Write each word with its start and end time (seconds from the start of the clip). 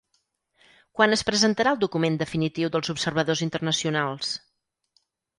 Quan 0.99 1.11
es 1.17 1.23
presentarà 1.25 1.73
el 1.75 1.81
document 1.83 2.17
definitiu 2.21 2.71
dels 2.75 2.89
observadors 2.93 3.43
internacionals? 3.47 4.33